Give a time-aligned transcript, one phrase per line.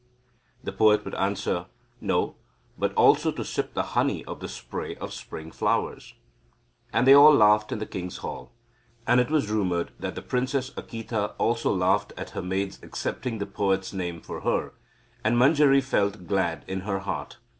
[0.63, 1.67] The poet would answer;
[1.99, 2.33] "No,
[2.75, 6.15] but also to sip the honey of the spray of spring flowers."
[6.91, 8.51] And they all laughed in the king's hall.
[9.05, 13.45] And it was rumoured that the Princess Akita also laughed at her maid's accepting the
[13.45, 14.73] poet's name for her,
[15.23, 17.37] and Manjari felt glad in her heart.